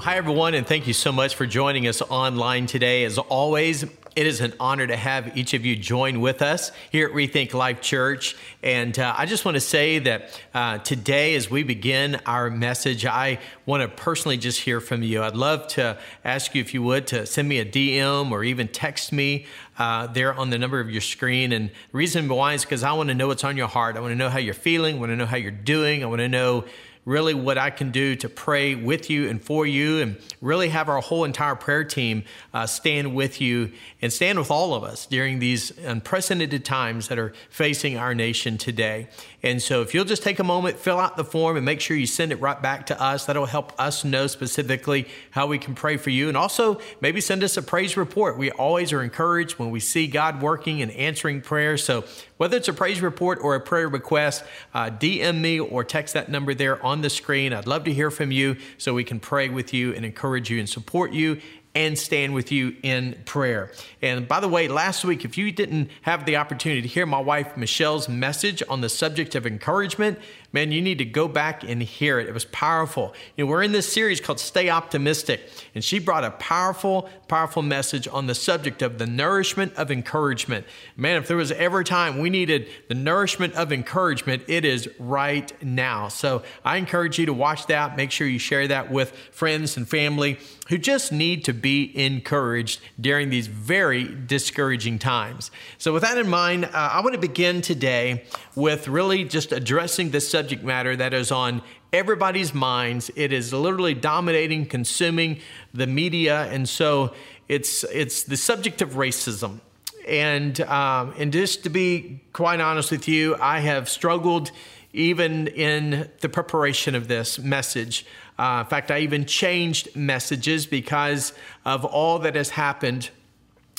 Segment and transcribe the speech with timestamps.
[0.00, 3.04] Hi, everyone, and thank you so much for joining us online today.
[3.04, 7.08] As always, it is an honor to have each of you join with us here
[7.08, 8.34] at Rethink Life Church.
[8.62, 13.04] And uh, I just want to say that uh, today, as we begin our message,
[13.04, 15.22] I want to personally just hear from you.
[15.22, 18.68] I'd love to ask you, if you would, to send me a DM or even
[18.68, 19.44] text me
[19.78, 21.52] uh, there on the number of your screen.
[21.52, 23.98] And the reason why is because I want to know what's on your heart.
[23.98, 26.06] I want to know how you're feeling, I want to know how you're doing, I
[26.06, 26.64] want to know
[27.04, 30.88] really what I can do to pray with you and for you, and really have
[30.88, 35.06] our whole entire prayer team uh, stand with you and stand with all of us
[35.06, 39.08] during these unprecedented times that are facing our nation today.
[39.42, 41.96] And so, if you'll just take a moment, fill out the form, and make sure
[41.96, 45.74] you send it right back to us, that'll help us know specifically how we can
[45.74, 46.28] pray for you.
[46.28, 48.36] And also, maybe send us a praise report.
[48.36, 51.82] We always are encouraged when we see God working and answering prayers.
[51.82, 52.04] So,
[52.36, 56.28] whether it's a praise report or a prayer request, uh, DM me or text that
[56.30, 57.52] number there on the screen.
[57.52, 60.58] I'd love to hear from you so we can pray with you and encourage you
[60.58, 61.40] and support you
[61.74, 63.70] and stand with you in prayer.
[64.02, 67.20] And by the way, last week, if you didn't have the opportunity to hear my
[67.20, 70.18] wife Michelle's message on the subject of encouragement,
[70.52, 72.28] man, you need to go back and hear it.
[72.28, 73.14] It was powerful.
[73.36, 75.40] You know, we're in this series called Stay Optimistic,
[75.74, 80.66] and she brought a powerful, powerful message on the subject of the nourishment of encouragement.
[80.96, 84.88] Man, if there was ever a time we needed the nourishment of encouragement, it is
[84.98, 86.08] right now.
[86.08, 87.96] So I encourage you to watch that.
[87.96, 90.38] Make sure you share that with friends and family
[90.70, 95.50] who just need to be encouraged during these very discouraging times.
[95.78, 100.10] So, with that in mind, uh, I want to begin today with really just addressing
[100.10, 103.10] the subject matter that is on everybody's minds.
[103.16, 105.40] It is literally dominating, consuming
[105.72, 107.14] the media, and so
[107.48, 109.60] it's it's the subject of racism.
[110.06, 114.50] And um, and just to be quite honest with you, I have struggled
[114.92, 118.04] even in the preparation of this message.
[118.38, 121.32] Uh, in fact, I even changed messages because
[121.64, 123.10] of all that has happened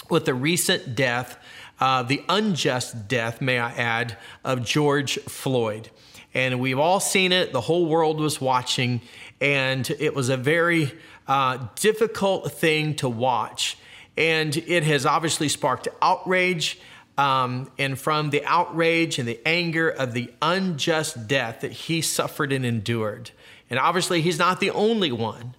[0.10, 1.38] with the recent death
[1.82, 4.16] uh, the unjust death, may I add,
[4.46, 5.90] of George Floyd.
[6.34, 9.02] And we've all seen it, the whole world was watching,
[9.42, 10.94] and it was a very
[11.28, 13.78] uh, difficult thing to watch.
[14.16, 16.80] And it has obviously sparked outrage.
[17.18, 22.54] Um, and from the outrage and the anger of the unjust death that he suffered
[22.54, 23.32] and endured.
[23.70, 25.56] And obviously, he's not the only one.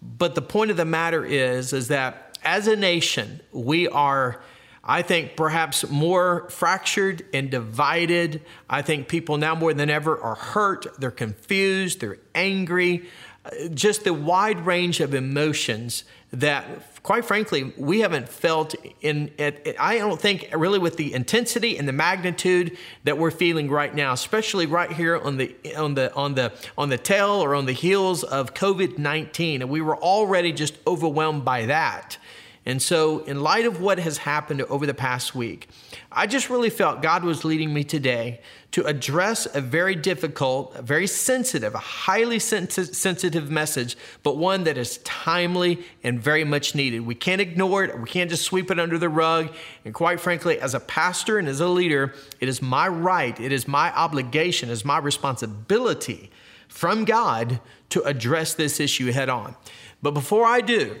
[0.00, 4.40] But the point of the matter is, is that as a nation, we are
[4.84, 8.42] I think perhaps more fractured and divided.
[8.68, 13.08] I think people now more than ever are hurt, they're confused, they're angry.
[13.44, 16.64] Uh, just the wide range of emotions that,
[17.02, 19.30] quite frankly, we haven't felt in.
[19.78, 24.12] I don't think really with the intensity and the magnitude that we're feeling right now,
[24.12, 27.72] especially right here on the on the on the on the tail or on the
[27.72, 32.16] heels of COVID nineteen, and we were already just overwhelmed by that.
[32.64, 35.68] And so, in light of what has happened over the past week,
[36.12, 38.40] I just really felt God was leading me today
[38.70, 44.78] to address a very difficult, a very sensitive, a highly sensitive message, but one that
[44.78, 47.00] is timely and very much needed.
[47.00, 49.52] We can't ignore it, we can't just sweep it under the rug.
[49.84, 53.50] And quite frankly, as a pastor and as a leader, it is my right, it
[53.50, 56.30] is my obligation, it is my responsibility
[56.68, 59.56] from God to address this issue head on.
[60.00, 60.98] But before I do,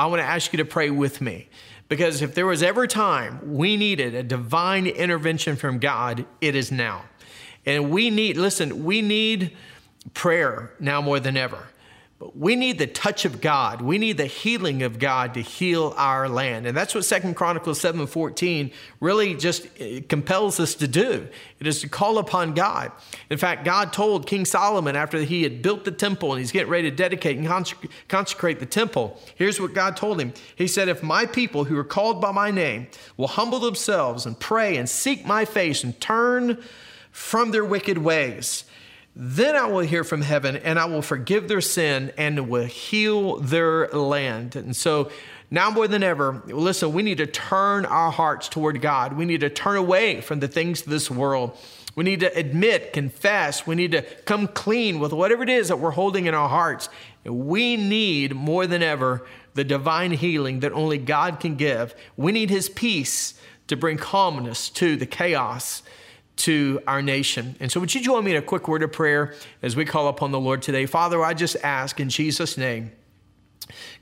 [0.00, 1.50] I want to ask you to pray with me.
[1.90, 6.72] Because if there was ever time we needed a divine intervention from God, it is
[6.72, 7.02] now.
[7.66, 9.54] And we need, listen, we need
[10.14, 11.66] prayer now more than ever.
[12.20, 13.80] But we need the touch of God.
[13.80, 16.66] We need the healing of God to heal our land.
[16.66, 21.26] And that's what Second Chronicles 7:14 really just uh, compels us to do.
[21.60, 22.92] It is to call upon God.
[23.30, 26.70] In fact, God told King Solomon after he had built the temple and he's getting
[26.70, 27.48] ready to dedicate and
[28.08, 30.34] consecrate the temple, here's what God told him.
[30.54, 34.38] He said, If my people who are called by my name will humble themselves and
[34.38, 36.62] pray and seek my face and turn
[37.12, 38.64] from their wicked ways,
[39.14, 43.38] then I will hear from heaven and I will forgive their sin and will heal
[43.38, 44.56] their land.
[44.56, 45.10] And so
[45.50, 49.14] now more than ever, listen, we need to turn our hearts toward God.
[49.14, 51.58] We need to turn away from the things of this world.
[51.96, 53.66] We need to admit, confess.
[53.66, 56.88] We need to come clean with whatever it is that we're holding in our hearts.
[57.24, 61.94] We need more than ever the divine healing that only God can give.
[62.16, 63.34] We need His peace
[63.66, 65.82] to bring calmness to the chaos
[66.36, 67.56] to our nation.
[67.60, 70.08] And so, would you join me in a quick word of prayer as we call
[70.08, 70.86] upon the Lord today?
[70.86, 72.92] Father, I just ask in Jesus' name.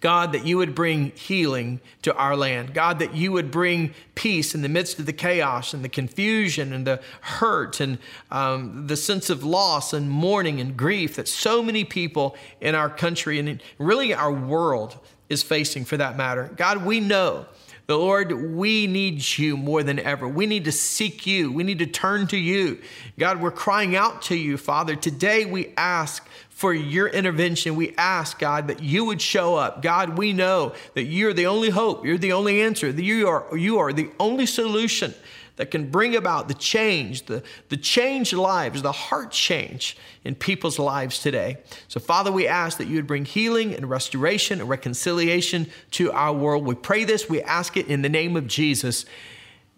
[0.00, 2.74] God, that you would bring healing to our land.
[2.74, 6.72] God, that you would bring peace in the midst of the chaos and the confusion
[6.72, 7.98] and the hurt and
[8.30, 12.88] um, the sense of loss and mourning and grief that so many people in our
[12.88, 14.98] country and really our world
[15.28, 16.50] is facing for that matter.
[16.56, 17.46] God, we know
[17.88, 20.28] the Lord, we need you more than ever.
[20.28, 21.50] We need to seek you.
[21.50, 22.82] We need to turn to you.
[23.18, 24.94] God, we're crying out to you, Father.
[24.94, 27.76] Today we ask for your intervention.
[27.76, 29.80] We ask, God, that you would show up.
[29.80, 32.04] God, we know that you're the only hope.
[32.04, 32.92] You're the only answer.
[32.92, 35.14] That you are, you are the only solution
[35.58, 40.78] that can bring about the change, the, the changed lives, the heart change in people's
[40.78, 41.58] lives today.
[41.88, 46.32] So, Father, we ask that you would bring healing and restoration and reconciliation to our
[46.32, 46.64] world.
[46.64, 49.04] We pray this, we ask it in the name of Jesus.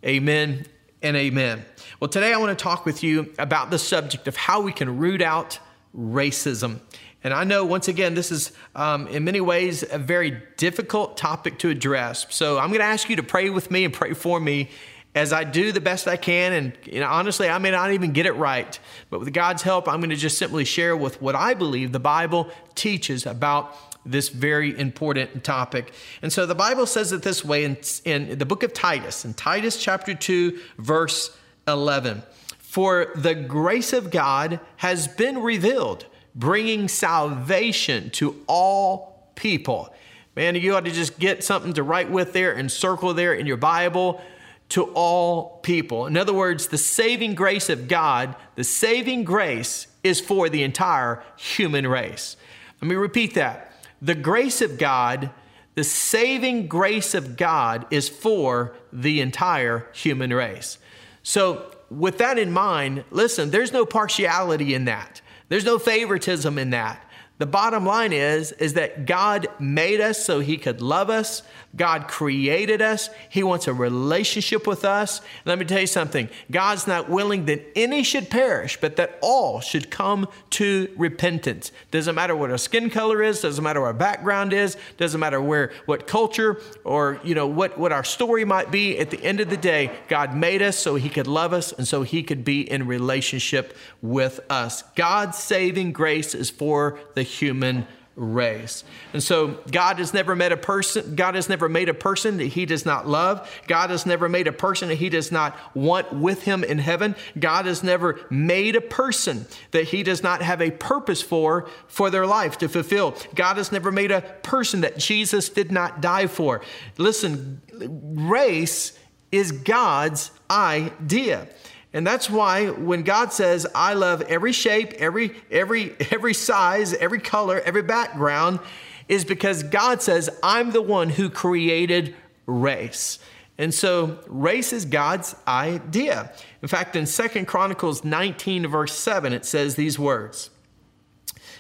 [0.05, 0.67] Amen
[1.01, 1.65] and amen.
[1.99, 4.99] Well, today I want to talk with you about the subject of how we can
[4.99, 5.59] root out
[5.97, 6.81] racism.
[7.25, 11.59] And I know, once again, this is um, in many ways a very difficult topic
[11.61, 12.27] to address.
[12.29, 14.69] So I'm going to ask you to pray with me and pray for me
[15.15, 16.75] as I do the best I can.
[16.93, 18.79] And honestly, I may not even get it right,
[19.09, 22.01] but with God's help, I'm going to just simply share with what I believe the
[22.01, 23.77] Bible teaches about
[24.07, 25.93] this very important topic.
[26.23, 29.35] And so the Bible says it this way in, in the book of Titus, in
[29.35, 31.37] Titus chapter 2, verse
[31.69, 32.23] 11.
[32.59, 39.93] For the grace of God has been revealed, bringing salvation to all people.
[40.37, 43.47] Man, you ought to just get something to write with there and circle there in
[43.47, 44.23] your Bible
[44.71, 46.07] to all people.
[46.07, 51.23] In other words, the saving grace of God, the saving grace is for the entire
[51.37, 52.37] human race.
[52.81, 53.73] Let me repeat that.
[54.01, 55.31] The grace of God,
[55.75, 60.79] the saving grace of God is for the entire human race.
[61.23, 65.21] So, with that in mind, listen, there's no partiality in that.
[65.49, 67.05] There's no favoritism in that.
[67.39, 71.43] The bottom line is is that God made us so he could love us.
[71.77, 73.11] God created us.
[73.29, 75.21] He wants a relationship with us.
[75.45, 76.29] Let me tell you something.
[76.51, 81.71] God's not willing that any should perish, but that all should come to repentance.
[81.93, 85.41] Doesn't matter what our skin color is, doesn't matter what our background is, doesn't matter
[85.41, 88.99] where what culture or you know what what our story might be.
[88.99, 91.87] At the end of the day, God made us so he could love us and
[91.87, 94.83] so he could be in relationship with us.
[94.97, 97.87] God's saving grace is for the human
[98.21, 98.85] race.
[99.15, 102.49] And so God has never met a person, God has never made a person that
[102.49, 103.51] he does not love.
[103.67, 107.17] God has never made a person that he does not want with him in heaven.
[107.39, 112.11] God has never made a person that he does not have a purpose for for
[112.11, 113.17] their life to fulfill.
[113.35, 116.61] God has never made a person that Jesus did not die for.
[116.99, 118.99] Listen, race
[119.33, 121.49] is God's idea.
[121.93, 127.19] And that's why when God says, I love every shape, every, every, every size, every
[127.19, 128.61] color, every background,
[129.09, 132.15] is because God says, I'm the one who created
[132.47, 133.19] race.
[133.59, 136.33] And so race is God's idea.
[136.63, 140.51] In fact, in Second Chronicles 19, verse 7, it says these words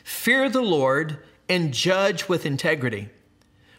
[0.05, 1.19] Fear the Lord
[1.49, 3.11] and judge with integrity.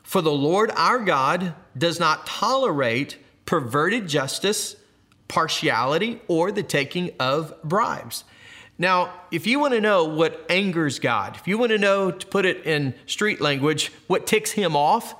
[0.04, 4.75] For the Lord our God does not tolerate perverted justice
[5.31, 8.26] partiality, or the taking of bribes.
[8.78, 12.28] Now, if you want to know what angers God, if you want to know, to
[12.28, 15.16] put it in street language, what ticks him off,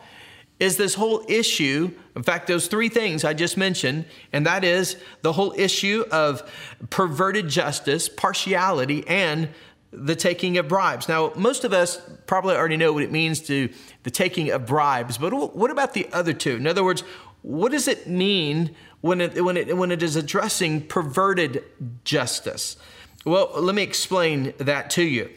[0.60, 1.92] is this whole issue.
[2.14, 4.04] In fact, those three things I just mentioned,
[4.34, 6.44] and that is the whole issue of
[6.90, 9.48] perverted justice, partiality, and
[9.94, 11.08] the taking of bribes.
[11.08, 13.70] Now, most of us probably already know what it means to
[14.04, 16.58] the taking of bribes, but what about the other two?
[16.58, 17.04] In other words,
[17.42, 21.64] what does it mean when it, when it, when it is addressing perverted
[22.04, 22.78] justice?
[23.26, 25.30] Well, let me explain that to you.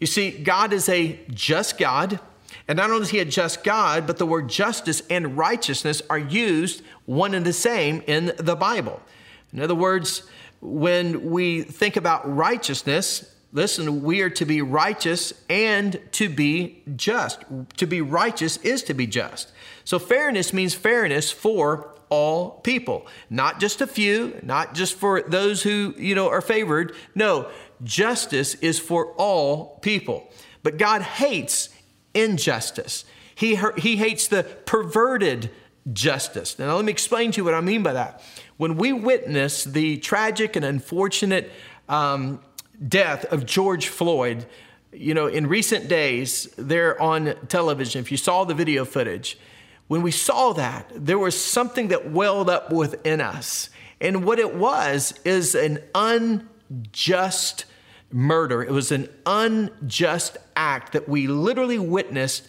[0.00, 2.18] You see, God is a just God.
[2.68, 6.18] And not only is he a just God, but the word justice and righteousness are
[6.18, 9.00] used one and the same in the Bible.
[9.52, 10.22] In other words,
[10.60, 17.44] when we think about righteousness, listen, we are to be righteous and to be just.
[17.78, 19.52] To be righteous is to be just.
[19.84, 25.62] So fairness means fairness for all people, not just a few, not just for those
[25.62, 26.94] who, you know, are favored.
[27.14, 27.48] No,
[27.82, 30.30] justice is for all people.
[30.62, 31.70] But God hates
[32.12, 33.04] injustice.
[33.34, 35.50] He, he hates the perverted
[35.92, 36.58] justice.
[36.58, 38.22] Now, let me explain to you what I mean by that.
[38.56, 41.50] When we witness the tragic and unfortunate
[41.88, 42.40] um,
[42.86, 44.46] death of George Floyd,
[44.92, 48.00] you know, in recent days, they're on television.
[48.00, 49.38] If you saw the video footage,
[49.88, 53.70] when we saw that, there was something that welled up within us.
[54.00, 57.66] And what it was is an unjust
[58.10, 58.62] murder.
[58.62, 62.46] It was an unjust act that we literally witnessed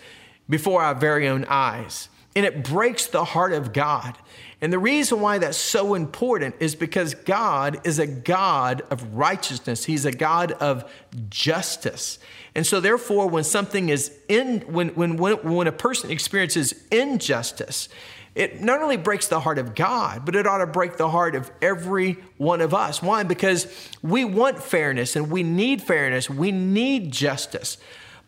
[0.50, 2.10] before our very own eyes.
[2.36, 4.18] And it breaks the heart of God.
[4.64, 9.84] And the reason why that's so important is because God is a God of righteousness.
[9.84, 10.90] He's a God of
[11.30, 12.18] justice.
[12.56, 17.90] And so therefore, when something is in, when, when, when, a person experiences injustice,
[18.36, 21.36] it not only breaks the heart of God, but it ought to break the heart
[21.36, 23.02] of every one of us.
[23.02, 23.24] Why?
[23.24, 23.68] Because
[24.02, 26.30] we want fairness and we need fairness.
[26.30, 27.78] We need justice.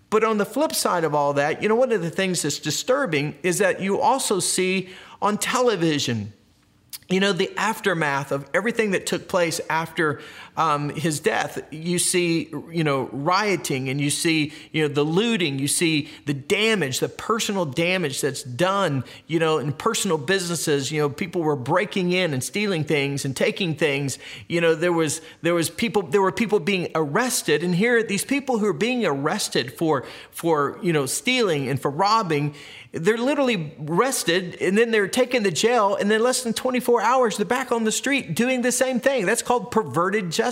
[0.10, 2.60] But on the flip side of all that, you know, one of the things that's
[2.60, 4.90] disturbing is that you also see
[5.22, 6.34] on television
[7.10, 10.22] you know, the aftermath of everything that took place after
[10.58, 15.60] um, his death, you see, you know, rioting and you see, you know, the looting,
[15.60, 20.92] you see the damage, the personal damage that's done, you know, in personal businesses.
[20.92, 24.18] You know, people were breaking in and stealing things and taking things.
[24.48, 28.26] You know, there was there was people there were people being arrested, and here these
[28.26, 32.56] people who are being arrested for for you know stealing and for robbing
[32.96, 37.36] they're literally arrested and then they're taken to jail, and then less than 24 hours,
[37.36, 39.26] they're back on the street doing the same thing.
[39.26, 40.45] That's called perverted justice.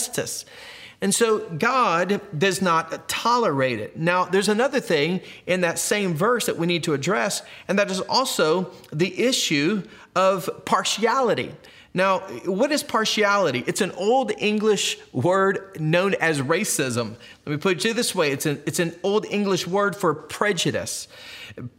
[1.04, 3.98] And so God does not tolerate it.
[3.98, 7.92] Now, there's another thing in that same verse that we need to address, and that
[7.92, 9.84] is also the issue
[10.16, 11.54] of partiality.
[11.94, 13.66] Now, what is partiality?
[13.68, 17.18] It's an old English word known as racism.
[17.46, 21.10] Let me put it this way it's an, it's an old English word for prejudice.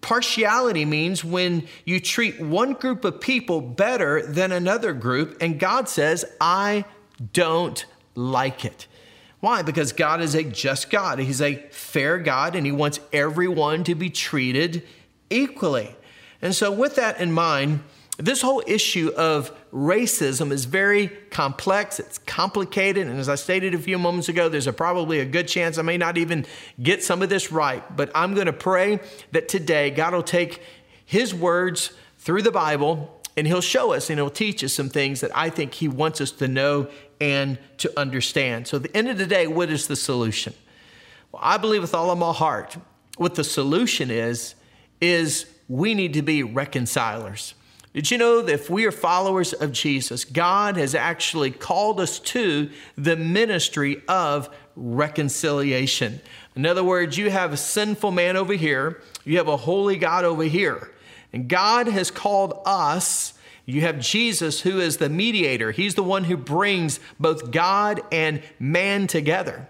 [0.03, 5.89] Partiality means when you treat one group of people better than another group, and God
[5.89, 6.85] says, I
[7.33, 8.87] don't like it.
[9.41, 9.63] Why?
[9.63, 11.19] Because God is a just God.
[11.19, 14.83] He's a fair God, and He wants everyone to be treated
[15.29, 15.95] equally.
[16.41, 17.81] And so, with that in mind,
[18.17, 23.79] this whole issue of racism is very complex, it's complicated, and as I stated a
[23.79, 26.47] few moments ago, there's a probably a good chance I may not even
[26.81, 29.01] get some of this right, but I'm going to pray
[29.33, 30.63] that today God will take
[31.05, 35.21] his words through the Bible and he'll show us and he'll teach us some things
[35.21, 36.89] that I think he wants us to know
[37.25, 38.67] and to understand.
[38.69, 40.53] So at the end of the day, what is the solution?
[41.33, 42.77] Well, I believe with all of my heart,
[43.17, 44.55] what the solution is
[45.01, 47.55] is we need to be reconcilers.
[47.95, 52.19] Did you know that if we are followers of Jesus, God has actually called us
[52.21, 56.21] to the ministry of reconciliation?
[56.55, 60.25] In other words, you have a sinful man over here, you have a holy God
[60.25, 60.91] over here.
[61.33, 63.34] And God has called us,
[63.67, 65.71] you have Jesus who is the mediator.
[65.71, 69.69] He's the one who brings both God and man together.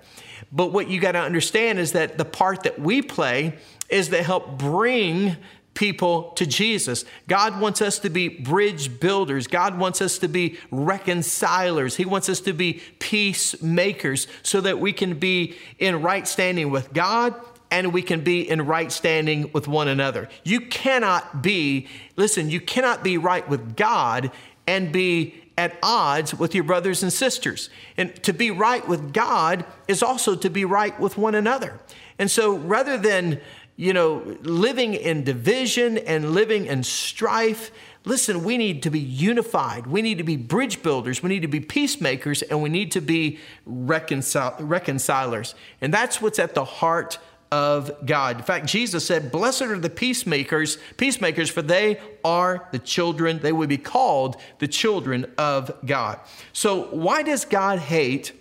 [0.50, 3.56] But what you got to understand is that the part that we play
[3.88, 5.36] is to help bring
[5.74, 7.04] people to Jesus.
[7.28, 9.46] God wants us to be bridge builders.
[9.46, 11.96] God wants us to be reconcilers.
[11.96, 16.92] He wants us to be peacemakers so that we can be in right standing with
[16.92, 17.34] God
[17.74, 20.28] and we can be in right standing with one another.
[20.44, 24.30] You cannot be, listen, you cannot be right with God
[24.64, 27.70] and be at odds with your brothers and sisters.
[27.96, 31.80] And to be right with God is also to be right with one another.
[32.16, 33.40] And so rather than
[33.76, 37.72] you know, living in division and living in strife.
[38.04, 39.86] Listen, we need to be unified.
[39.88, 41.24] We need to be bridge builders.
[41.24, 45.54] We need to be peacemakers and we need to be reconcil- reconcilers.
[45.80, 47.18] And that's what's at the heart
[47.54, 48.38] of God.
[48.38, 53.52] In fact, Jesus said, Blessed are the peacemakers, peacemakers, for they are the children, they
[53.52, 56.18] will be called the children of God.
[56.52, 58.32] So, why does God hate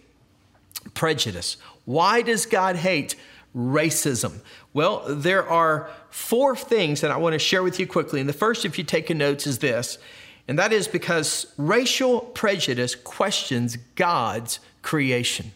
[0.96, 1.58] prejudice?
[1.86, 3.16] Why does God hate
[3.56, 4.40] racism?
[4.74, 8.20] Well, there are four things that I want to share with you quickly.
[8.20, 10.00] And the first, if you take notes, is this,
[10.48, 15.52] and that is because racial prejudice questions God's creation.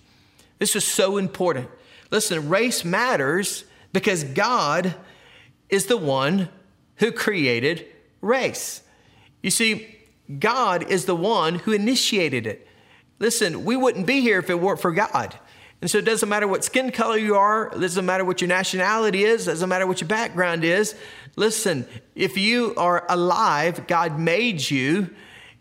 [0.59, 1.69] This is so important.
[2.11, 4.95] Listen, race matters because God
[5.69, 6.49] is the one
[6.95, 7.85] who created
[8.21, 8.81] race.
[9.41, 9.95] You see,
[10.39, 12.67] God is the one who initiated it.
[13.19, 15.37] Listen, we wouldn't be here if it weren't for God.
[15.81, 18.47] And so it doesn't matter what skin color you are, it doesn't matter what your
[18.47, 20.95] nationality is, it doesn't matter what your background is.
[21.35, 25.09] Listen, if you are alive, God made you.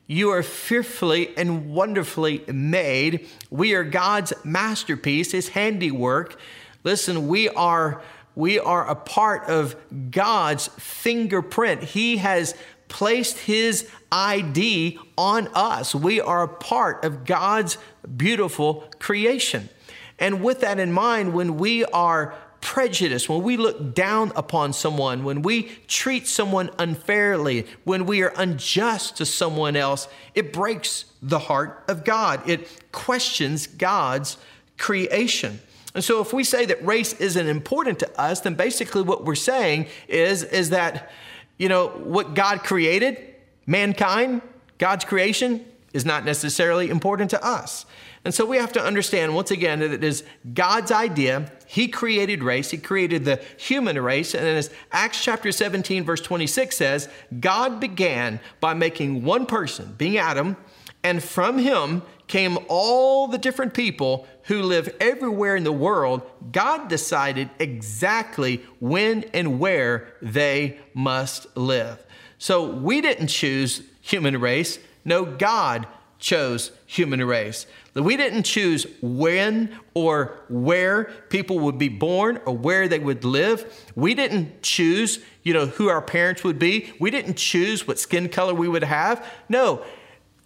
[0.06, 3.28] You are fearfully and wonderfully made.
[3.50, 6.38] We are God's masterpiece, his handiwork.
[6.84, 8.02] Listen, we are
[8.36, 9.74] we are a part of
[10.10, 11.82] God's fingerprint.
[11.82, 12.54] He has
[12.88, 15.94] placed his ID on us.
[15.94, 17.78] We are a part of God's
[18.16, 19.70] beautiful creation.
[20.18, 25.24] And with that in mind, when we are prejudice, when we look down upon someone,
[25.24, 31.38] when we treat someone unfairly, when we are unjust to someone else, it breaks the
[31.38, 32.48] heart of God.
[32.48, 34.36] It questions God's
[34.78, 35.60] creation.
[35.94, 39.34] And so if we say that race isn't important to us, then basically what we're
[39.34, 41.10] saying is, is that,
[41.56, 43.34] you know, what God created,
[43.66, 44.42] mankind,
[44.78, 47.86] God's creation, is not necessarily important to us.
[48.26, 51.48] And so we have to understand once again that it is God's idea.
[51.64, 54.34] He created race, He created the human race.
[54.34, 60.18] And as Acts chapter 17, verse 26 says, God began by making one person, being
[60.18, 60.56] Adam,
[61.04, 66.22] and from him came all the different people who live everywhere in the world.
[66.50, 72.04] God decided exactly when and where they must live.
[72.38, 74.80] So we didn't choose human race.
[75.04, 75.86] No, God
[76.26, 77.66] chose human race.
[77.94, 83.88] We didn't choose when or where people would be born or where they would live.
[83.94, 86.92] We didn't choose, you know, who our parents would be.
[86.98, 89.24] We didn't choose what skin color we would have.
[89.48, 89.84] No,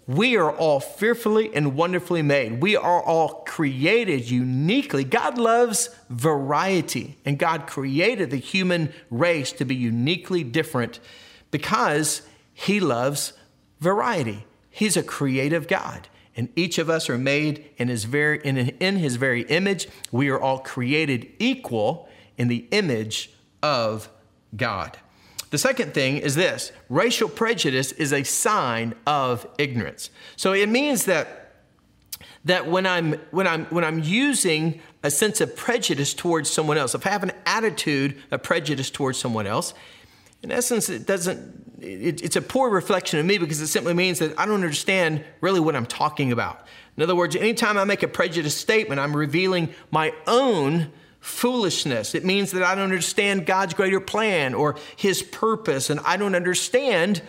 [0.07, 2.61] we are all fearfully and wonderfully made.
[2.61, 5.03] We are all created uniquely.
[5.03, 11.01] God loves variety, and God created the human race to be uniquely different
[11.51, 12.21] because
[12.53, 13.33] He loves
[13.81, 14.45] variety.
[14.71, 16.09] He's a creative God.
[16.37, 19.89] And each of us are made in his very, in, in his very image.
[20.11, 22.09] We are all created equal
[22.39, 24.09] in the image of
[24.57, 24.97] God.
[25.51, 30.11] The second thing is this racial prejudice is a sign of ignorance.
[30.37, 31.37] So it means that
[32.45, 36.95] that when I'm when I'm when I'm using a sense of prejudice towards someone else,
[36.95, 39.75] if I have an attitude of prejudice towards someone else,
[40.43, 41.79] in essence, it doesn't.
[41.81, 45.25] It, it's a poor reflection of me because it simply means that I don't understand
[45.41, 46.67] really what I'm talking about.
[46.97, 52.15] In other words, anytime I make a prejudice statement, I'm revealing my own foolishness.
[52.15, 56.35] It means that I don't understand God's greater plan or His purpose, and I don't
[56.35, 57.23] understand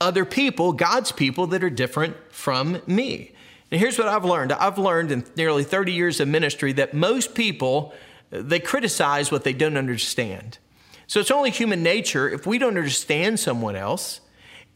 [0.00, 3.32] other people, God's people, that are different from me.
[3.70, 7.34] And here's what I've learned I've learned in nearly 30 years of ministry that most
[7.34, 7.92] people,
[8.30, 10.58] they criticize what they don't understand.
[11.10, 14.20] So it's only human nature if we don't understand someone else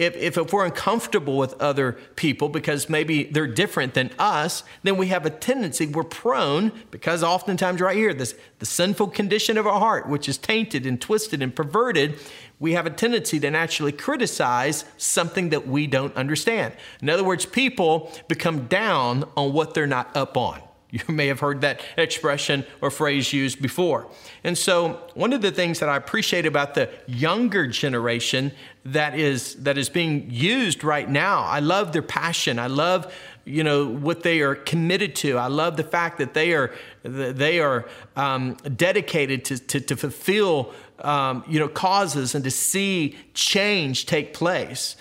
[0.00, 4.96] if, if, if, we're uncomfortable with other people because maybe they're different than us, then
[4.96, 9.68] we have a tendency, we're prone, because oftentimes right here, this the sinful condition of
[9.68, 12.18] our heart, which is tainted and twisted and perverted,
[12.58, 16.74] we have a tendency to naturally criticize something that we don't understand.
[17.00, 20.60] In other words, people become down on what they're not up on.
[20.94, 24.06] You may have heard that expression or phrase used before.
[24.44, 28.52] And so, one of the things that I appreciate about the younger generation
[28.84, 32.60] that is that is being used right now, I love their passion.
[32.60, 33.12] I love
[33.44, 35.36] you know what they are committed to.
[35.36, 40.72] I love the fact that they are they are um, dedicated to, to, to fulfill
[41.00, 44.94] um, you know causes and to see change take place.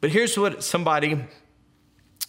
[0.00, 1.24] But here's what somebody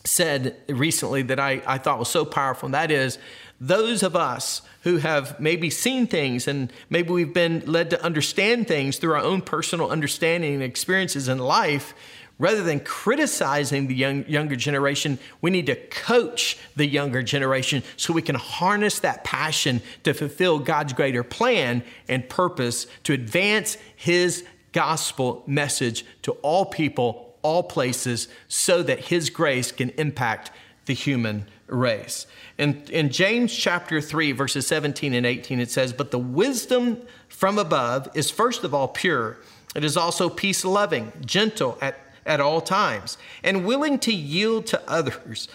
[0.08, 3.18] said recently that I, I thought was so powerful, and that is
[3.60, 8.68] those of us who have maybe seen things and maybe we've been led to understand
[8.68, 11.94] things through our own personal understanding and experiences in life,
[12.40, 18.14] rather than criticizing the young, younger generation, we need to coach the younger generation so
[18.14, 24.46] we can harness that passion to fulfill God's greater plan and purpose to advance His
[24.72, 30.52] gospel message to all people all places so that his grace can impact
[30.86, 32.28] the human race.
[32.58, 37.58] In, in James chapter 3, verses 17 and 18, it says, But the wisdom from
[37.58, 39.38] above is first of all pure.
[39.76, 44.90] It is also peace loving, gentle at, at all times, and willing to yield to
[44.90, 45.48] others.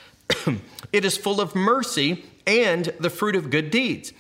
[0.94, 4.14] it is full of mercy and the fruit of good deeds.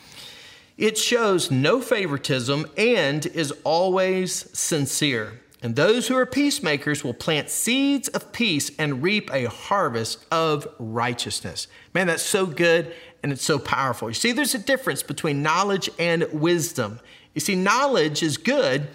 [0.76, 5.41] It shows no favoritism and is always sincere.
[5.62, 10.66] And those who are peacemakers will plant seeds of peace and reap a harvest of
[10.80, 11.68] righteousness.
[11.94, 14.10] Man, that's so good and it's so powerful.
[14.10, 16.98] You see, there's a difference between knowledge and wisdom.
[17.34, 18.88] You see, knowledge is good.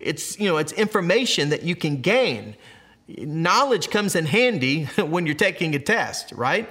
[0.00, 2.56] It's, you know, it's information that you can gain.
[3.06, 6.66] Knowledge comes in handy when you're taking a test, right?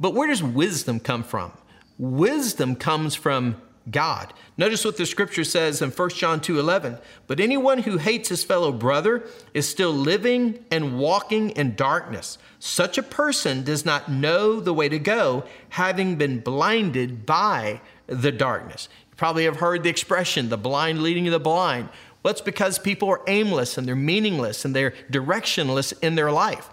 [0.00, 1.52] But where does wisdom come from?
[1.96, 4.32] Wisdom comes from God.
[4.56, 8.72] Notice what the scripture says in 1 John 2:11, "But anyone who hates his fellow
[8.72, 12.38] brother is still living and walking in darkness.
[12.58, 18.32] Such a person does not know the way to go, having been blinded by the
[18.32, 21.90] darkness." You probably have heard the expression, the blind leading the blind.
[22.22, 26.70] Well, it's because people are aimless and they're meaningless and they're directionless in their life.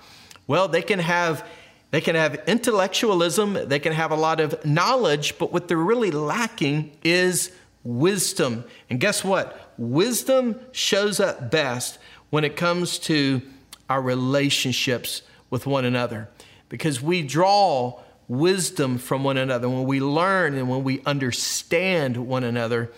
[0.47, 1.45] Well, they can have
[1.91, 6.12] they can have intellectualism, they can have a lot of knowledge, but what they're really
[6.12, 7.51] lacking is
[7.84, 8.63] wisdom.
[8.89, 9.73] And guess what?
[9.77, 11.99] Wisdom shows up best
[12.30, 13.41] when it comes to
[13.89, 16.30] our relationships with one another
[16.69, 17.99] because we draw
[18.30, 22.89] wisdom from one another when we learn and when we understand one another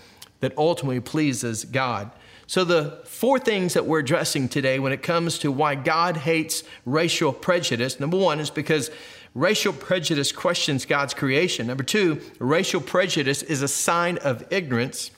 [0.41, 2.11] that ultimately pleases God.
[2.45, 6.63] So, the four things that we're addressing today when it comes to why God hates
[6.85, 8.91] racial prejudice number one is because
[9.33, 11.67] racial prejudice questions God's creation.
[11.67, 15.11] Number two, racial prejudice is a sign of ignorance.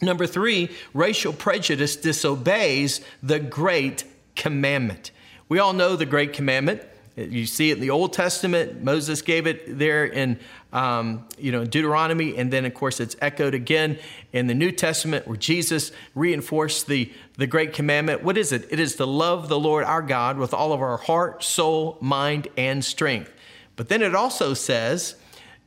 [0.00, 5.10] Number three, racial prejudice disobeys the great commandment.
[5.48, 6.82] We all know the great commandment.
[7.14, 8.82] You see it in the Old Testament.
[8.82, 10.38] Moses gave it there in
[10.72, 13.98] um, you know Deuteronomy, and then of course it's echoed again
[14.32, 18.22] in the New Testament, where Jesus reinforced the the great commandment.
[18.22, 18.66] What is it?
[18.70, 22.48] It is to love the Lord our God with all of our heart, soul, mind,
[22.56, 23.30] and strength.
[23.76, 25.16] But then it also says,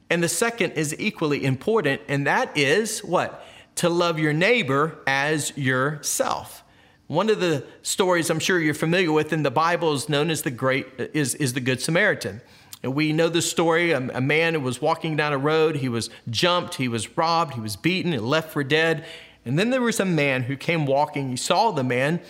[0.09, 3.45] and the second is equally important, and that is what?
[3.75, 6.63] To love your neighbor as yourself.
[7.07, 10.41] One of the stories I'm sure you're familiar with in the Bible is known as
[10.41, 12.41] the great is, is the Good Samaritan.
[12.81, 13.91] And we know the story.
[13.91, 17.53] A, a man who was walking down a road, he was jumped, he was robbed,
[17.53, 19.05] he was beaten, and left for dead.
[19.45, 21.29] And then there was a man who came walking.
[21.29, 22.21] He saw the man,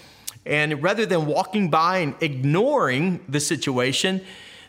[0.46, 4.20] and rather than walking by and ignoring the situation,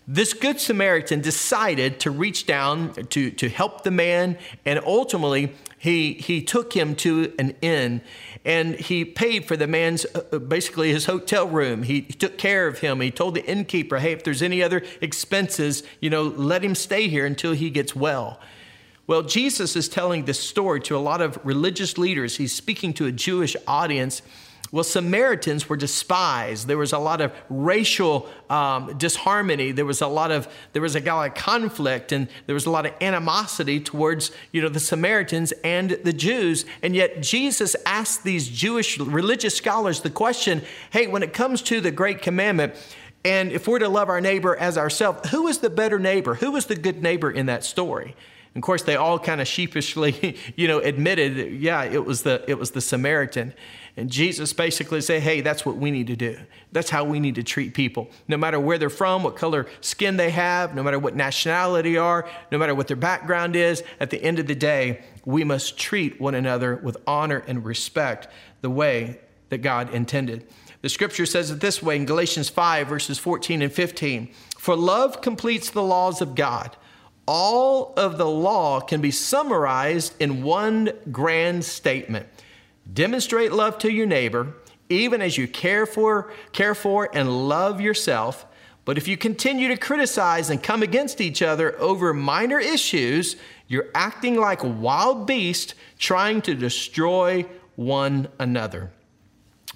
[0.08, 6.14] this Good Samaritan decided to reach down to, to help the man, and ultimately he,
[6.14, 8.02] he took him to an inn
[8.44, 11.82] and he paid for the man's uh, uh, basically his hotel room.
[11.82, 13.00] He, he took care of him.
[13.00, 17.08] He told the innkeeper, hey, if there's any other expenses, you know, let him stay
[17.08, 18.38] here until he gets well.
[19.08, 22.36] Well, Jesus is telling this story to a lot of religious leaders.
[22.36, 24.22] He's speaking to a Jewish audience
[24.76, 26.68] well, Samaritans were despised.
[26.68, 29.72] There was a lot of racial um, disharmony.
[29.72, 32.70] There was a lot of there was a lot of conflict, and there was a
[32.70, 36.66] lot of animosity towards you know the Samaritans and the Jews.
[36.82, 40.60] And yet Jesus asked these Jewish religious scholars the question:
[40.90, 42.74] Hey, when it comes to the Great Commandment,
[43.24, 46.34] and if we're to love our neighbor as ourselves, who is the better neighbor?
[46.34, 48.14] Who is the good neighbor in that story?
[48.56, 52.44] And of course, they all kind of sheepishly, you know, admitted, yeah, it was the
[52.46, 53.54] it was the Samaritan.
[53.98, 56.38] And Jesus basically said, hey, that's what we need to do.
[56.70, 58.10] That's how we need to treat people.
[58.28, 61.96] No matter where they're from, what color skin they have, no matter what nationality they
[61.96, 65.78] are, no matter what their background is, at the end of the day, we must
[65.78, 68.28] treat one another with honor and respect
[68.60, 70.46] the way that God intended.
[70.82, 75.22] The scripture says it this way in Galatians 5, verses 14 and 15 For love
[75.22, 76.76] completes the laws of God.
[77.26, 82.26] All of the law can be summarized in one grand statement
[82.92, 84.54] Demonstrate love to your neighbor,
[84.88, 88.46] even as you care for, care for and love yourself.
[88.84, 93.88] But if you continue to criticize and come against each other over minor issues, you're
[93.94, 97.44] acting like a wild beast trying to destroy
[97.74, 98.92] one another.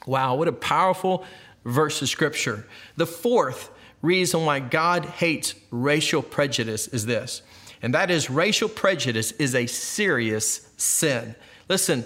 [0.06, 1.24] Wow, what a powerful
[1.64, 2.66] verse of scripture.
[2.96, 3.70] The fourth
[4.00, 7.42] reason why God hates racial prejudice is this,
[7.82, 11.34] and that is racial prejudice is a serious sin.
[11.68, 12.04] Listen,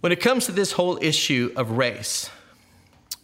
[0.00, 2.30] when it comes to this whole issue of race,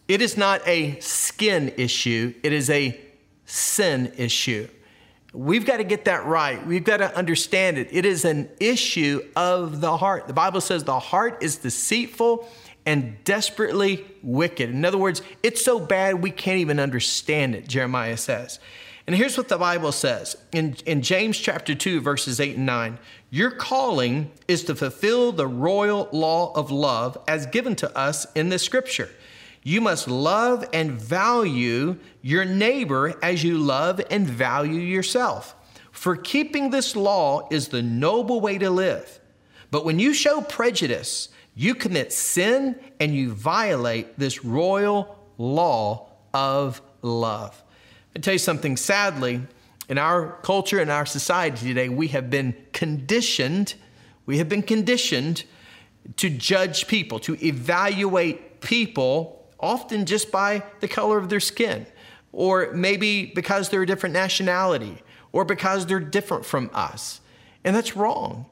[0.09, 2.99] it is not a skin issue, it is a
[3.47, 4.69] sin issue.
[5.33, 6.65] We've got to get that right.
[6.65, 7.89] We've got to understand it.
[7.91, 10.29] It is an issue of the heart.
[10.29, 12.49] The Bible says the heart is deceitful
[12.87, 14.71] and desperately wicked.
[14.71, 18.61] In other words, it's so bad we can't even understand it, Jeremiah says.
[19.07, 22.99] And here's what the Bible says in, in James chapter 2, verses 8 and 9
[23.31, 28.49] Your calling is to fulfill the royal law of love as given to us in
[28.49, 29.11] the scripture.
[29.63, 35.55] You must love and value your neighbor as you love and value yourself.
[35.91, 39.21] For keeping this law is the noble way to live.
[39.71, 46.83] But when you show prejudice, you commit sin and you violate this royal law of
[47.01, 47.64] love.
[48.17, 49.41] I tell you something, sadly,
[49.89, 53.75] in our culture, in our society today, we have been conditioned,
[54.25, 55.45] we have been conditioned
[56.17, 61.87] to judge people, to evaluate people, often just by the color of their skin,
[62.33, 67.21] or maybe because they're a different nationality, or because they're different from us.
[67.65, 68.47] And that's wrong.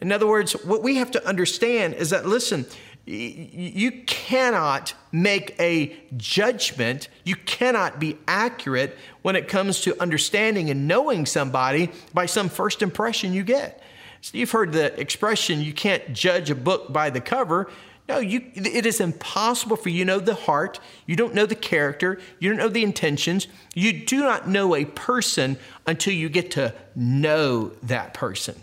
[0.00, 2.66] In other words, what we have to understand is that, listen,
[3.04, 7.08] you cannot make a judgment.
[7.24, 12.80] You cannot be accurate when it comes to understanding and knowing somebody by some first
[12.80, 13.82] impression you get.
[14.20, 17.70] So you've heard the expression, you can't judge a book by the cover.
[18.08, 20.78] No, you, it is impossible for you to know the heart.
[21.06, 22.20] You don't know the character.
[22.38, 23.48] You don't know the intentions.
[23.74, 28.60] You do not know a person until you get to know that person.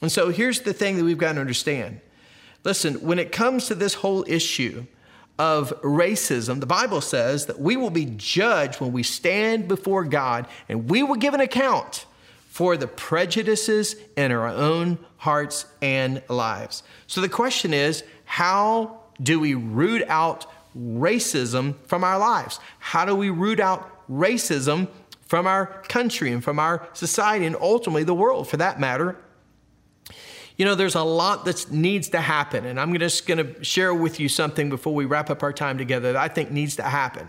[0.00, 2.00] And so here's the thing that we've got to understand.
[2.64, 4.86] Listen, when it comes to this whole issue
[5.38, 10.46] of racism, the Bible says that we will be judged when we stand before God
[10.68, 12.06] and we will give an account
[12.48, 16.82] for the prejudices in our own hearts and lives.
[17.06, 20.46] So the question is how do we root out
[20.76, 22.60] racism from our lives?
[22.78, 24.88] How do we root out racism
[25.22, 29.16] from our country and from our society and ultimately the world for that matter?
[30.56, 33.94] You know, there's a lot that needs to happen, and I'm just going to share
[33.94, 36.82] with you something before we wrap up our time together that I think needs to
[36.82, 37.28] happen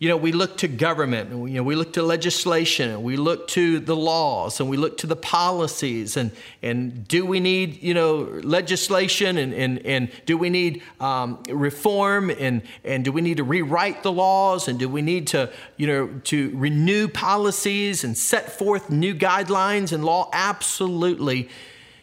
[0.00, 3.80] you know, we look to government, you know, we look to legislation, we look to
[3.80, 6.30] the laws, and we look to the policies, and,
[6.62, 12.30] and do we need, you know, legislation, and, and, and do we need um, reform,
[12.30, 15.88] and, and do we need to rewrite the laws, and do we need to, you
[15.88, 20.30] know, to renew policies and set forth new guidelines and law?
[20.32, 21.48] Absolutely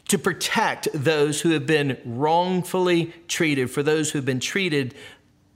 [0.08, 4.94] to protect those who have been wrongfully treated, for those who have been treated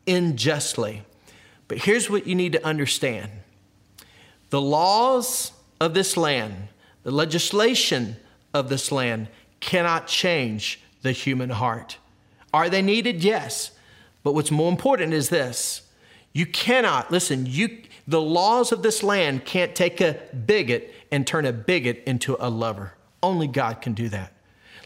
[0.08, 1.04] unjustly.
[1.68, 3.30] But here's what you need to understand
[4.50, 6.70] the laws of this land,
[7.04, 8.16] the legislation
[8.54, 9.28] of this land
[9.60, 11.98] cannot change the human heart.
[12.54, 13.24] Are they needed?
[13.24, 13.72] Yes.
[14.24, 15.84] But what's more important is this
[16.34, 21.46] you cannot, listen, you, the laws of this land can't take a bigot and turn
[21.46, 22.94] a bigot into a lover.
[23.22, 24.34] Only God can do that.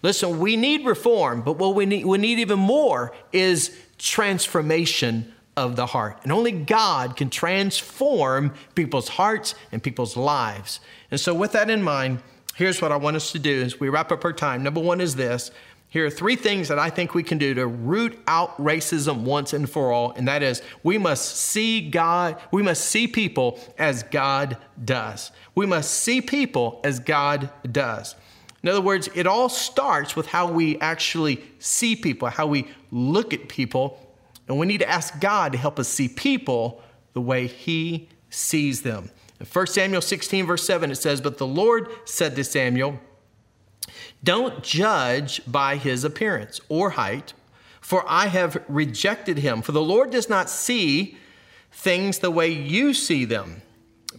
[0.03, 5.75] Listen, we need reform, but what we need, we need even more is transformation of
[5.77, 6.19] the heart.
[6.23, 10.81] And only God can transform people's hearts and people's lives.
[11.09, 12.21] And so, with that in mind,
[12.55, 14.61] here's what I want us to do as we wrap up our time.
[14.61, 15.51] Number one is this.
[15.87, 19.53] Here are three things that I think we can do to root out racism once
[19.53, 24.01] and for all, and that is we must see God, we must see people as
[24.01, 25.31] God does.
[25.53, 28.15] We must see people as God does.
[28.63, 33.34] In other words, it all starts with how we actually see people, how we look
[33.34, 33.99] at people,
[34.47, 38.82] and we need to ask God to help us see people the way He sees
[38.82, 39.12] them.
[39.39, 42.99] In 1 Samuel 16, verse 7, it says, But the Lord said to Samuel,
[44.23, 47.34] Don't judge by his appearance or height,
[47.82, 49.62] for I have rejected him.
[49.62, 51.17] For the Lord does not see
[51.71, 53.62] things the way you see them.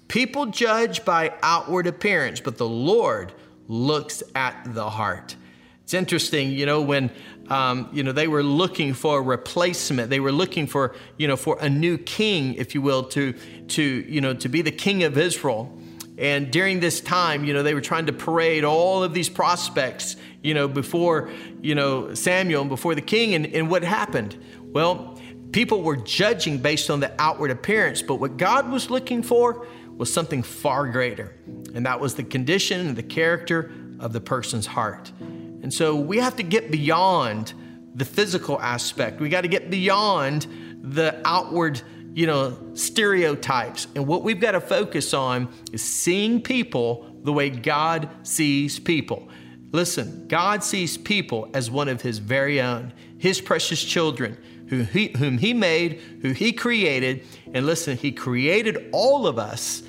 [0.08, 3.32] People judge by outward appearance, but the Lord
[3.68, 5.36] looks at the heart.
[5.82, 7.10] It's interesting, you know, when
[7.50, 10.10] um, you know, they were looking for a replacement.
[10.10, 13.34] They were looking for, you know, for a new king, if you will, to,
[13.68, 15.76] to, you know, to be the king of Israel.
[16.16, 20.16] And during this time, you know, they were trying to parade all of these prospects,
[20.42, 23.34] you know, before, you know, Samuel and before the king.
[23.34, 24.36] And, and what happened?
[24.60, 25.20] Well,
[25.52, 29.66] people were judging based on the outward appearance, but what God was looking for
[29.96, 31.34] was something far greater.
[31.74, 35.12] And that was the condition and the character of the person's heart.
[35.20, 37.54] And so we have to get beyond
[37.94, 39.20] the physical aspect.
[39.20, 40.46] We got to get beyond
[40.82, 41.80] the outward,
[42.12, 43.86] you know, stereotypes.
[43.94, 49.28] And what we've got to focus on is seeing people the way God sees people.
[49.72, 54.36] Listen, God sees people as one of his very own, his precious children,
[54.68, 57.24] who he, whom he made, who he created.
[57.52, 59.82] And listen, he created all of us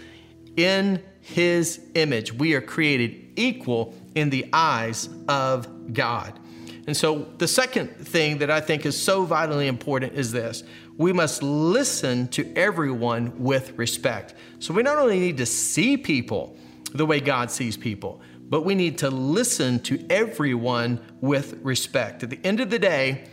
[0.57, 2.33] in his image.
[2.33, 6.39] We are created equal in the eyes of God.
[6.87, 10.63] And so, the second thing that I think is so vitally important is this
[10.97, 14.35] we must listen to everyone with respect.
[14.59, 16.55] So, we not only need to see people
[16.93, 22.21] the way God sees people, but we need to listen to everyone with respect.
[22.21, 23.25] At the end of the day,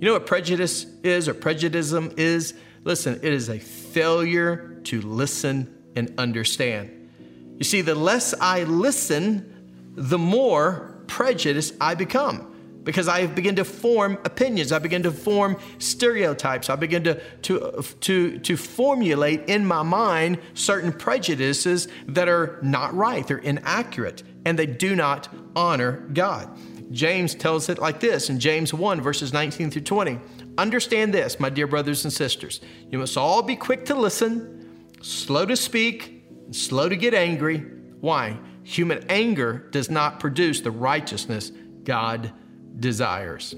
[0.00, 2.54] you know what prejudice is or prejudice is?
[2.84, 7.10] Listen, it is a failure to listen and understand.
[7.58, 13.64] You see, the less I listen, the more prejudiced I become because I begin to
[13.64, 14.72] form opinions.
[14.72, 16.70] I begin to form stereotypes.
[16.70, 22.94] I begin to, to, to, to formulate in my mind certain prejudices that are not
[22.94, 26.56] right, they're inaccurate, and they do not honor God.
[26.90, 30.18] James tells it like this in James 1, verses 19 through 20.
[30.56, 32.60] Understand this, my dear brothers and sisters.
[32.90, 37.58] You must all be quick to listen, slow to speak, slow to get angry.
[38.00, 38.38] Why?
[38.64, 41.52] Human anger does not produce the righteousness
[41.84, 42.32] God
[42.78, 43.54] desires.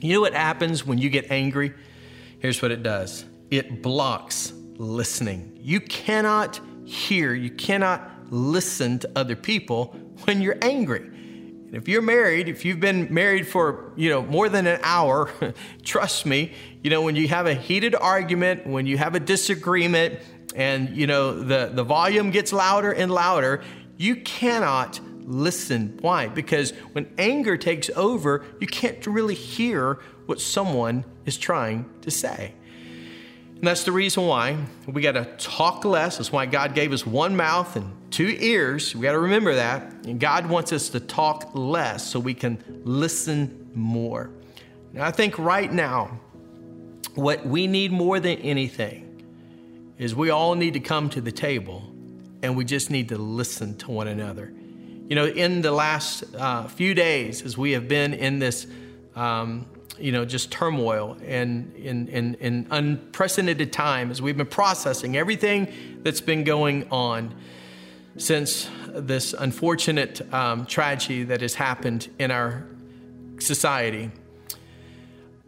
[0.00, 1.74] You know what happens when you get angry?
[2.38, 5.58] Here's what it does it blocks listening.
[5.60, 11.10] You cannot hear, you cannot listen to other people when you're angry.
[11.68, 15.30] And if you're married, if you've been married for, you know, more than an hour,
[15.84, 16.52] trust me,
[16.82, 20.20] you know, when you have a heated argument, when you have a disagreement,
[20.56, 23.62] and you know the, the volume gets louder and louder
[23.98, 25.98] you cannot listen.
[26.00, 26.28] Why?
[26.28, 32.54] Because when anger takes over, you can't really hear what someone is trying to say.
[33.56, 36.18] And that's the reason why we got to talk less.
[36.18, 38.94] That's why God gave us one mouth and two ears.
[38.94, 39.92] We got to remember that.
[40.06, 44.30] And God wants us to talk less so we can listen more.
[44.92, 46.18] Now, I think right now,
[47.14, 49.04] what we need more than anything
[49.98, 51.82] is we all need to come to the table
[52.42, 54.52] and we just need to listen to one another.
[55.08, 58.66] You know, in the last uh, few days, as we have been in this,
[59.16, 59.66] um,
[59.98, 66.44] you know, just turmoil and in, unprecedented time, as we've been processing everything that's been
[66.44, 67.34] going on
[68.16, 72.66] since this unfortunate um, tragedy that has happened in our
[73.38, 74.10] society,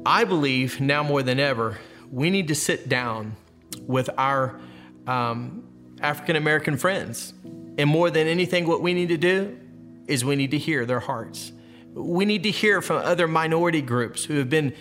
[0.05, 1.79] I believe now more than ever,
[2.11, 3.37] we need to sit down
[3.87, 4.59] with our
[5.07, 5.65] um,
[6.01, 7.35] African American friends.
[7.79, 9.59] And more than anything, what we need to do
[10.07, 11.53] is we need to hear their hearts.
[11.93, 14.75] We need to hear from other minority groups who have been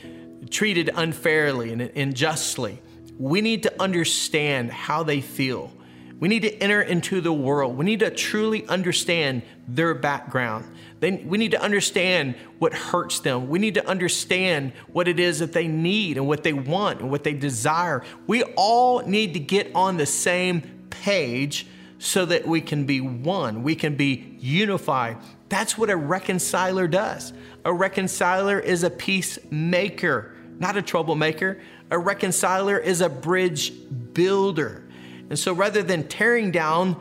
[0.49, 2.81] treated unfairly and unjustly.
[3.17, 5.71] We need to understand how they feel.
[6.19, 7.77] We need to enter into the world.
[7.77, 10.65] We need to truly understand their background.
[10.99, 13.47] They, we need to understand what hurts them.
[13.47, 17.09] We need to understand what it is that they need and what they want and
[17.09, 18.03] what they desire.
[18.27, 21.67] We all need to get on the same page
[21.99, 25.17] so that we can be one, we can be unified.
[25.49, 27.33] That's what a reconciler does.
[27.65, 31.59] A reconciler is a peacemaker, not a troublemaker.
[31.91, 33.73] A reconciler is a bridge
[34.13, 34.83] builder.
[35.29, 36.97] And so rather than tearing down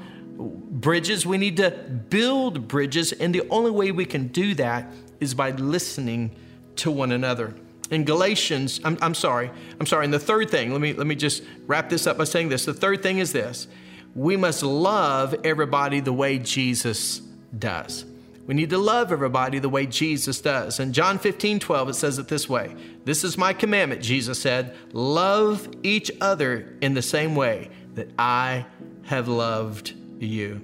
[0.70, 3.12] bridges, we need to build bridges.
[3.12, 6.30] And the only way we can do that is by listening
[6.76, 7.54] to one another.
[7.90, 10.04] In Galatians, I'm, I'm sorry, I'm sorry.
[10.04, 12.66] And the third thing, let me, let me just wrap this up by saying this.
[12.66, 13.66] The third thing is this
[14.14, 17.20] we must love everybody the way Jesus
[17.56, 18.04] does.
[18.46, 20.80] We need to love everybody the way Jesus does.
[20.80, 24.76] In John 15, 12, it says it this way This is my commandment, Jesus said,
[24.92, 28.66] love each other in the same way that I
[29.04, 30.60] have loved you.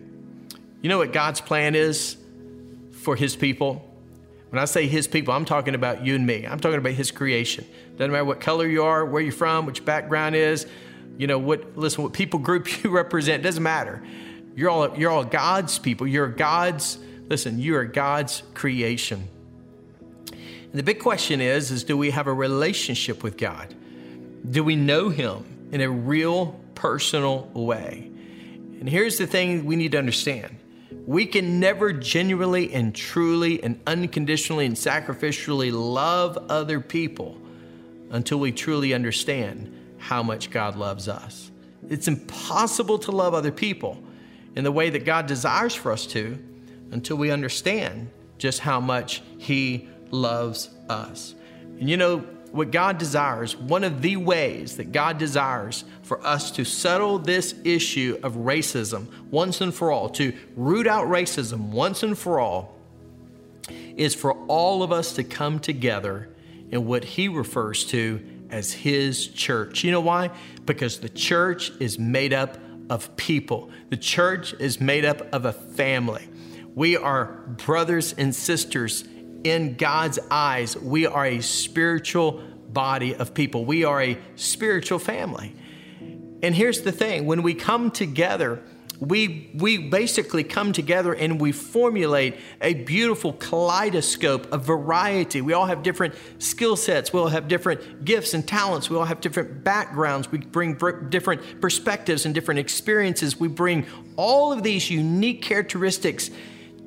[0.82, 2.16] You know what God's plan is
[2.92, 3.90] for His people?
[4.50, 6.46] When I say His people, I'm talking about you and me.
[6.46, 7.64] I'm talking about His creation.
[7.96, 10.66] Doesn't matter what color you are, where you're from, what background is,
[11.16, 14.02] you know what listen what people group you represent doesn't matter
[14.56, 19.28] you're all you're all god's people you're god's listen you are god's creation
[20.30, 23.74] and the big question is is do we have a relationship with god
[24.50, 28.10] do we know him in a real personal way
[28.78, 30.54] and here's the thing we need to understand
[31.06, 37.38] we can never genuinely and truly and unconditionally and sacrificially love other people
[38.10, 41.50] until we truly understand how much God loves us.
[41.88, 43.98] It's impossible to love other people
[44.54, 46.38] in the way that God desires for us to
[46.90, 51.34] until we understand just how much He loves us.
[51.80, 56.52] And you know, what God desires, one of the ways that God desires for us
[56.52, 62.04] to settle this issue of racism once and for all, to root out racism once
[62.04, 62.78] and for all,
[63.96, 66.28] is for all of us to come together
[66.70, 69.82] in what He refers to as His church.
[69.82, 70.30] You know why?
[70.64, 72.56] Because the church is made up
[72.88, 76.28] of people, the church is made up of a family.
[76.76, 79.02] We are brothers and sisters
[79.44, 80.76] in God's eyes.
[80.76, 85.54] We are a spiritual body of people, we are a spiritual family.
[86.42, 88.60] And here's the thing when we come together,
[89.00, 95.40] we, we basically come together and we formulate a beautiful kaleidoscope of variety.
[95.40, 97.12] We all have different skill sets.
[97.12, 98.90] We all have different gifts and talents.
[98.90, 100.30] We all have different backgrounds.
[100.30, 100.78] We bring
[101.08, 103.38] different perspectives and different experiences.
[103.38, 106.30] We bring all of these unique characteristics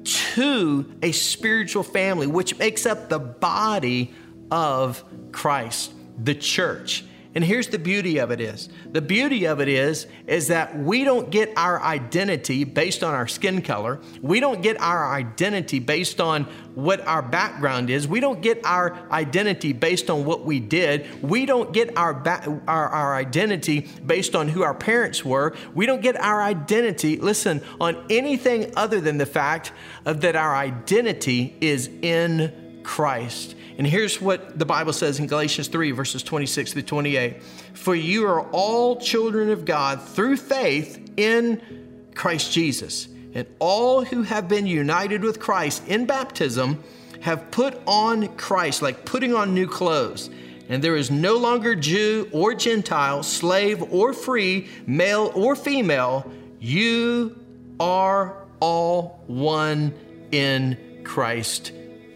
[0.07, 4.13] to a spiritual family, which makes up the body
[4.49, 7.03] of Christ, the church.
[7.37, 8.67] And here's the beauty of it is.
[8.91, 13.27] The beauty of it is is that we don't get our identity based on our
[13.27, 13.99] skin color.
[14.23, 18.07] We don't get our identity based on what our background is.
[18.07, 21.21] We don't get our identity based on what we did.
[21.21, 25.55] We don't get our, ba- our, our identity based on who our parents were.
[25.75, 29.71] We don't get our identity, listen, on anything other than the fact
[30.05, 33.53] of that our identity is in Christ.
[33.77, 38.25] And here's what the Bible says in Galatians 3, verses 26 through 28 For you
[38.25, 43.07] are all children of God through faith in Christ Jesus.
[43.35, 46.83] And all who have been united with Christ in baptism
[47.21, 50.31] have put on Christ, like putting on new clothes.
[50.69, 56.31] And there is no longer Jew or Gentile, slave or free, male or female.
[56.59, 57.39] You
[57.79, 59.93] are all one
[60.31, 61.71] in Christ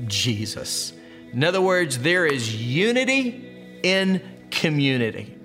[0.08, 0.94] Jesus.
[1.34, 4.22] In other words, there is unity in
[4.52, 5.38] community.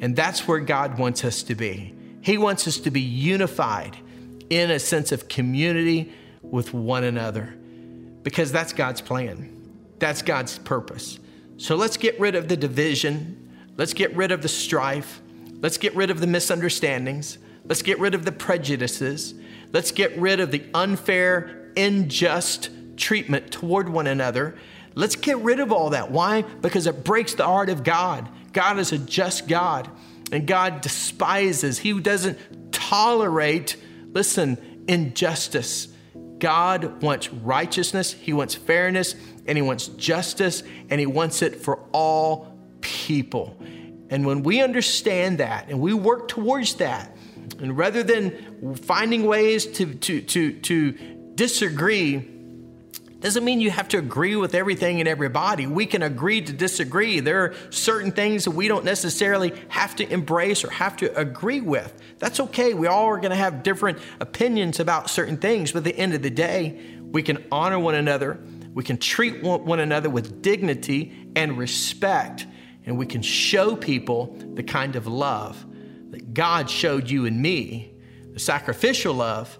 [0.00, 1.94] And that's where God wants us to be.
[2.20, 3.96] He wants us to be unified
[4.50, 6.12] in a sense of community
[6.42, 7.54] with one another
[8.22, 9.48] because that's God's plan.
[9.98, 11.18] That's God's purpose.
[11.56, 13.56] So let's get rid of the division.
[13.76, 15.20] Let's get rid of the strife.
[15.60, 17.38] Let's get rid of the misunderstandings.
[17.64, 19.34] Let's get rid of the prejudices.
[19.72, 24.56] Let's get rid of the unfair, unjust treatment toward one another.
[24.94, 26.10] Let's get rid of all that.
[26.10, 26.42] Why?
[26.42, 28.28] Because it breaks the heart of God.
[28.52, 29.88] God is a just God,
[30.30, 32.38] and God despises, He doesn't
[32.72, 33.76] tolerate,
[34.12, 35.88] listen, injustice.
[36.38, 39.14] God wants righteousness, He wants fairness,
[39.46, 43.56] and He wants justice, and He wants it for all people.
[44.10, 47.16] And when we understand that and we work towards that,
[47.58, 50.92] and rather than finding ways to, to, to, to
[51.34, 52.31] disagree,
[53.22, 55.66] doesn't mean you have to agree with everything and everybody.
[55.66, 57.20] We can agree to disagree.
[57.20, 61.60] There are certain things that we don't necessarily have to embrace or have to agree
[61.60, 61.92] with.
[62.18, 62.74] That's okay.
[62.74, 66.14] We all are going to have different opinions about certain things, but at the end
[66.14, 68.40] of the day, we can honor one another.
[68.74, 72.46] We can treat one another with dignity and respect,
[72.86, 75.64] and we can show people the kind of love
[76.10, 77.92] that God showed you and me,
[78.32, 79.58] the sacrificial love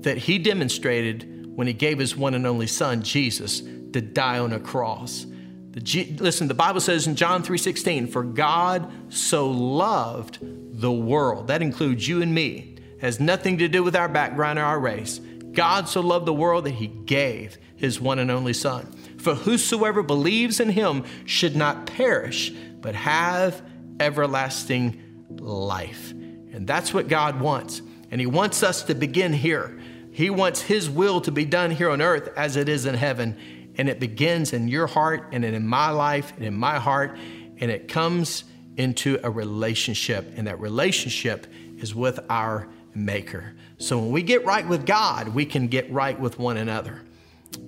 [0.00, 3.60] that He demonstrated when he gave his one and only son, Jesus,
[3.92, 5.26] to die on a cross.
[5.72, 11.62] The, listen, the Bible says in John 3:16, "For God so loved the world." That
[11.62, 12.76] includes you and me.
[12.76, 15.20] It has nothing to do with our background or our race.
[15.52, 18.86] God so loved the world that he gave his one and only son.
[19.18, 23.62] For whosoever believes in him should not perish, but have
[23.98, 26.12] everlasting life.
[26.52, 27.82] And that's what God wants.
[28.10, 29.78] And he wants us to begin here.
[30.16, 33.36] He wants His will to be done here on earth as it is in heaven.
[33.76, 37.18] And it begins in your heart and in my life and in my heart.
[37.58, 38.44] And it comes
[38.78, 40.32] into a relationship.
[40.34, 41.46] And that relationship
[41.76, 43.56] is with our Maker.
[43.76, 47.02] So when we get right with God, we can get right with one another.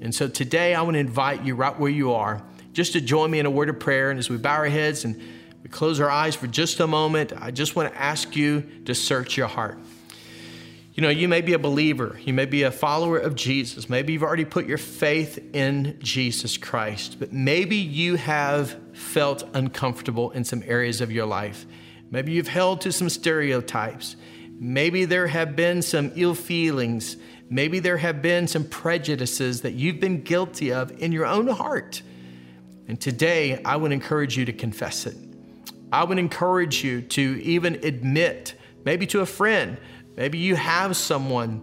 [0.00, 2.42] And so today I want to invite you right where you are
[2.72, 4.08] just to join me in a word of prayer.
[4.08, 5.20] And as we bow our heads and
[5.62, 8.94] we close our eyes for just a moment, I just want to ask you to
[8.94, 9.78] search your heart.
[10.98, 14.12] You know, you may be a believer, you may be a follower of Jesus, maybe
[14.12, 20.42] you've already put your faith in Jesus Christ, but maybe you have felt uncomfortable in
[20.42, 21.66] some areas of your life.
[22.10, 24.16] Maybe you've held to some stereotypes.
[24.58, 27.16] Maybe there have been some ill feelings.
[27.48, 32.02] Maybe there have been some prejudices that you've been guilty of in your own heart.
[32.88, 35.16] And today, I would encourage you to confess it.
[35.92, 39.78] I would encourage you to even admit, maybe to a friend,
[40.18, 41.62] Maybe you have someone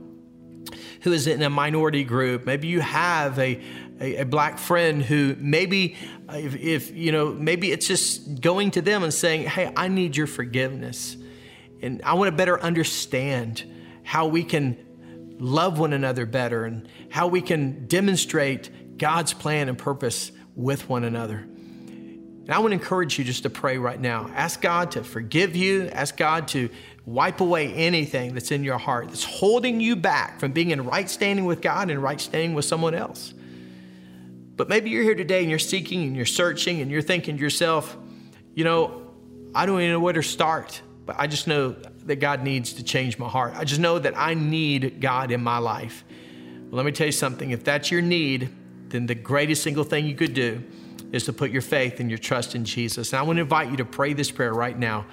[1.02, 2.46] who is in a minority group.
[2.46, 3.62] Maybe you have a,
[4.00, 5.98] a, a black friend who maybe,
[6.30, 10.16] if, if, you know, maybe it's just going to them and saying, hey, I need
[10.16, 11.18] your forgiveness.
[11.82, 13.66] And I want to better understand
[14.04, 14.78] how we can
[15.38, 21.04] love one another better and how we can demonstrate God's plan and purpose with one
[21.04, 21.40] another.
[21.40, 24.30] And I want to encourage you just to pray right now.
[24.34, 25.90] Ask God to forgive you.
[25.90, 26.70] Ask God to
[27.06, 31.10] wipe away anything that's in your heart that's holding you back from being in right
[31.10, 33.34] standing with God and right standing with someone else.
[34.56, 37.44] But maybe you're here today and you're seeking and you're searching and you're thinking to
[37.44, 37.96] yourself,
[38.54, 39.02] you know,
[39.54, 41.76] I don't even know where to start, but I just know
[42.06, 43.54] that God needs to change my heart.
[43.56, 46.04] I just know that I need God in my life.
[46.10, 47.52] Well, let me tell you something.
[47.52, 48.50] If that's your need,
[48.90, 50.64] then the greatest single thing you could do
[51.12, 53.14] is to put your faith and your trust in Jesus.
[53.14, 55.06] And I want to invite you to pray this prayer right now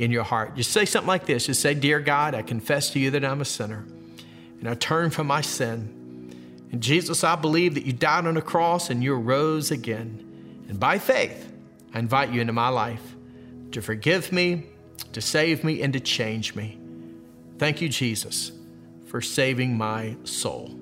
[0.00, 0.56] in your heart.
[0.56, 1.46] Just say something like this.
[1.46, 3.84] Just say, Dear God, I confess to you that I'm a sinner
[4.58, 6.32] and I turn from my sin.
[6.72, 10.64] And Jesus, I believe that you died on the cross and you rose again.
[10.68, 11.52] And by faith,
[11.92, 13.14] I invite you into my life
[13.72, 14.64] to forgive me,
[15.12, 16.78] to save me, and to change me.
[17.58, 18.52] Thank you, Jesus,
[19.06, 20.79] for saving my soul.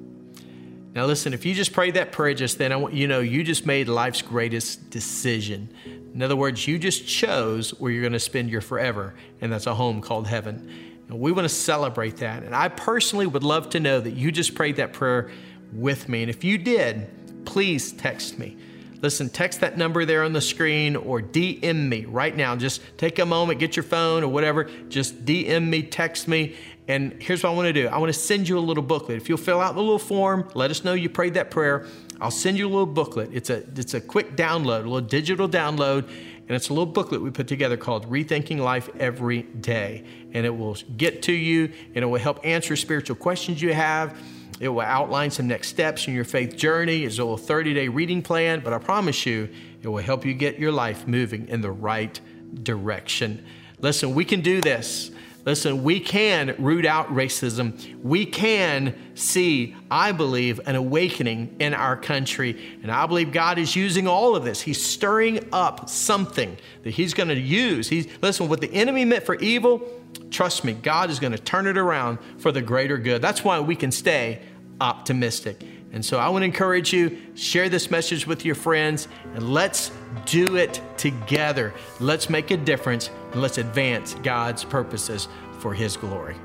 [0.95, 3.45] Now, listen, if you just prayed that prayer just then, I want you know you
[3.45, 5.69] just made life's greatest decision.
[6.15, 9.67] In other words, you just chose where you're going to spend your forever, and that's
[9.67, 10.69] a home called heaven.
[11.09, 12.43] And we want to celebrate that.
[12.43, 15.31] And I personally would love to know that you just prayed that prayer
[15.73, 16.23] with me.
[16.23, 18.57] And if you did, please text me.
[19.01, 22.57] Listen, text that number there on the screen or DM me right now.
[22.57, 24.65] Just take a moment, get your phone or whatever.
[24.89, 26.57] Just DM me, text me.
[26.89, 29.19] And here's what I want to do I want to send you a little booklet.
[29.19, 31.87] If you'll fill out the little form, let us know you prayed that prayer.
[32.21, 33.31] I'll send you a little booklet.
[33.33, 37.21] It's a, it's a quick download, a little digital download, and it's a little booklet
[37.21, 40.03] we put together called Rethinking Life Every Day.
[40.33, 44.19] And it will get to you and it will help answer spiritual questions you have.
[44.59, 47.05] It will outline some next steps in your faith journey.
[47.05, 49.49] It's a little 30 day reading plan, but I promise you,
[49.83, 52.19] it will help you get your life moving in the right
[52.65, 53.45] direction.
[53.79, 55.13] Listen, we can do this.
[55.49, 58.03] Listen, we can root out racism.
[58.03, 62.79] We can see, I believe, an awakening in our country.
[62.83, 64.61] And I believe God is using all of this.
[64.61, 67.89] He's stirring up something that He's going to use.
[67.89, 69.91] He's, listen, what the enemy meant for evil,
[70.31, 73.23] trust me, God is going to turn it around for the greater good.
[73.23, 74.43] That's why we can stay
[74.83, 75.65] optimistic.
[75.93, 79.91] And so I want to encourage you, share this message with your friends, and let's
[80.27, 81.73] do it together.
[82.01, 86.37] Let's make a difference, and let's advance God's purposes for His glory.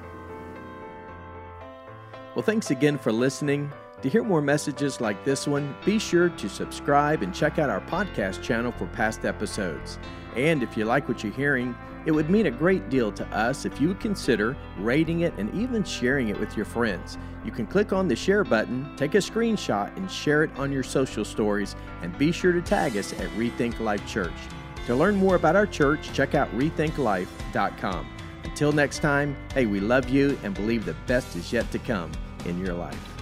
[2.36, 3.72] Well, thanks again for listening.
[4.02, 7.80] To hear more messages like this one, be sure to subscribe and check out our
[7.82, 9.98] podcast channel for past episodes.
[10.36, 11.76] And if you like what you're hearing,
[12.06, 15.54] it would mean a great deal to us if you would consider rating it and
[15.54, 17.18] even sharing it with your friends.
[17.46, 20.84] You can click on the share button, take a screenshot, and share it on your
[20.84, 24.34] social stories, and be sure to tag us at Rethink Life Church.
[24.88, 28.08] To learn more about our church, check out rethinklife.com.
[28.44, 32.12] Until next time, hey, we love you and believe the best is yet to come
[32.46, 33.13] in your life.